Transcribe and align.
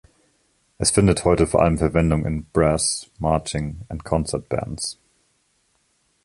Es 0.79 0.89
findet 0.89 1.25
heute 1.25 1.45
vor 1.45 1.61
allem 1.61 1.77
Verwendung 1.77 2.25
in 2.25 2.45
Brass-, 2.45 3.11
Marching- 3.19 3.81
und 3.87 4.03
Concert-Bands. 4.03 4.97